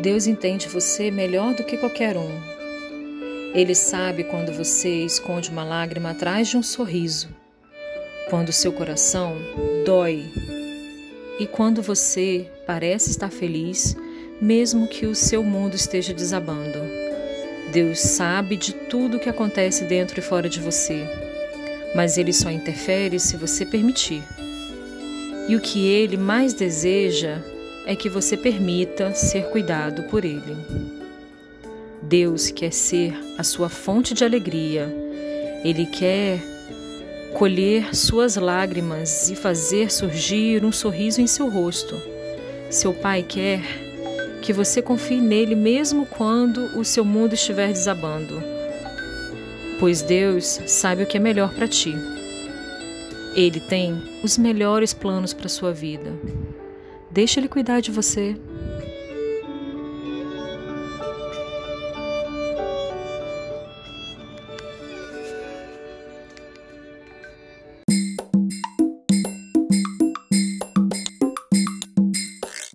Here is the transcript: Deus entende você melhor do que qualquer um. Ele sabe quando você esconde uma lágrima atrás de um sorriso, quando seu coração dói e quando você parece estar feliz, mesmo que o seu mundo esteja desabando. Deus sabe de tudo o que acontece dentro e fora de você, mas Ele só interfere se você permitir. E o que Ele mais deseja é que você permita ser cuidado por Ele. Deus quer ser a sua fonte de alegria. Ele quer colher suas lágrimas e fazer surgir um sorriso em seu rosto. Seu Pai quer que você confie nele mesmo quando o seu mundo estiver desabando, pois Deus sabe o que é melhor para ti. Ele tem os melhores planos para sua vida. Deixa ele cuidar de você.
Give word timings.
Deus 0.00 0.28
entende 0.28 0.68
você 0.68 1.10
melhor 1.10 1.54
do 1.54 1.64
que 1.64 1.76
qualquer 1.76 2.16
um. 2.16 2.30
Ele 3.52 3.74
sabe 3.74 4.22
quando 4.22 4.52
você 4.52 5.04
esconde 5.04 5.50
uma 5.50 5.64
lágrima 5.64 6.10
atrás 6.10 6.48
de 6.48 6.56
um 6.56 6.62
sorriso, 6.62 7.28
quando 8.30 8.52
seu 8.52 8.72
coração 8.72 9.36
dói 9.84 10.24
e 11.40 11.46
quando 11.46 11.82
você 11.82 12.48
parece 12.66 13.10
estar 13.10 13.30
feliz, 13.30 13.96
mesmo 14.40 14.86
que 14.86 15.06
o 15.06 15.14
seu 15.14 15.42
mundo 15.42 15.74
esteja 15.74 16.14
desabando. 16.14 16.78
Deus 17.72 17.98
sabe 17.98 18.56
de 18.56 18.72
tudo 18.72 19.16
o 19.16 19.20
que 19.20 19.28
acontece 19.28 19.84
dentro 19.84 20.20
e 20.20 20.22
fora 20.22 20.48
de 20.48 20.60
você, 20.60 21.04
mas 21.94 22.16
Ele 22.16 22.32
só 22.32 22.50
interfere 22.50 23.18
se 23.18 23.36
você 23.36 23.66
permitir. 23.66 24.22
E 25.48 25.56
o 25.56 25.60
que 25.60 25.88
Ele 25.88 26.16
mais 26.16 26.54
deseja 26.54 27.42
é 27.88 27.96
que 27.96 28.10
você 28.10 28.36
permita 28.36 29.14
ser 29.14 29.48
cuidado 29.48 30.02
por 30.10 30.22
Ele. 30.22 30.54
Deus 32.02 32.50
quer 32.50 32.70
ser 32.70 33.18
a 33.38 33.42
sua 33.42 33.70
fonte 33.70 34.12
de 34.12 34.22
alegria. 34.22 34.94
Ele 35.64 35.86
quer 35.86 36.38
colher 37.32 37.96
suas 37.96 38.36
lágrimas 38.36 39.30
e 39.30 39.34
fazer 39.34 39.90
surgir 39.90 40.66
um 40.66 40.70
sorriso 40.70 41.22
em 41.22 41.26
seu 41.26 41.48
rosto. 41.48 41.96
Seu 42.68 42.92
Pai 42.92 43.22
quer 43.22 43.62
que 44.42 44.52
você 44.52 44.82
confie 44.82 45.18
nele 45.22 45.54
mesmo 45.54 46.04
quando 46.04 46.78
o 46.78 46.84
seu 46.84 47.06
mundo 47.06 47.32
estiver 47.32 47.72
desabando, 47.72 48.42
pois 49.80 50.02
Deus 50.02 50.60
sabe 50.66 51.04
o 51.04 51.06
que 51.06 51.16
é 51.16 51.20
melhor 51.20 51.54
para 51.54 51.66
ti. 51.66 51.94
Ele 53.34 53.60
tem 53.60 54.02
os 54.22 54.36
melhores 54.36 54.92
planos 54.92 55.32
para 55.32 55.48
sua 55.48 55.72
vida. 55.72 56.12
Deixa 57.10 57.40
ele 57.40 57.48
cuidar 57.48 57.80
de 57.80 57.90
você. 57.90 58.36